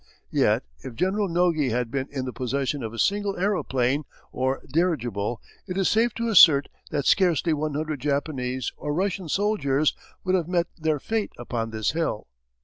Yet 0.31 0.63
if 0.79 0.95
General 0.95 1.27
Nogi 1.29 1.69
had 1.69 1.91
been 1.91 2.07
in 2.09 2.25
the 2.25 2.33
possession 2.33 2.81
of 2.81 2.91
a 2.91 2.97
single 2.97 3.37
aeroplane 3.37 4.05
or 4.31 4.63
dirigible 4.67 5.39
it 5.67 5.77
is 5.77 5.89
safe 5.89 6.11
to 6.15 6.27
assert 6.27 6.69
that 6.89 7.05
scarcely 7.05 7.53
one 7.53 7.75
hundred 7.75 7.99
Japanese 7.99 8.71
or 8.77 8.95
Russian 8.95 9.29
soldiers 9.29 9.95
would 10.23 10.33
have 10.33 10.47
met 10.47 10.65
their 10.75 10.99
fate 10.99 11.33
upon 11.37 11.69
this 11.69 11.91
hill. 11.91 12.25